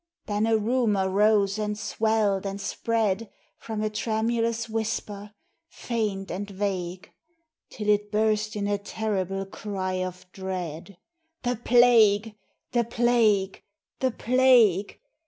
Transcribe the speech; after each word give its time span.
Then 0.25 0.47
a 0.47 0.57
rumor 0.57 1.07
rose 1.07 1.59
and 1.59 1.77
swelled 1.77 2.43
and 2.43 2.59
spread 2.59 3.29
From 3.59 3.83
a 3.83 3.89
tremulous 3.91 4.67
whisper, 4.67 5.35
faint 5.67 6.31
and 6.31 6.49
vague, 6.49 7.11
Till 7.69 7.87
it 7.87 8.11
burst 8.11 8.55
in 8.55 8.65
a 8.65 8.79
terrible 8.79 9.45
cry 9.45 10.01
of 10.03 10.25
dread, 10.31 10.97
_The 11.43 11.63
plague! 11.63 12.35
the 12.71 12.83
plague! 12.83 13.61
the 13.99 14.09
plague! 14.09 14.99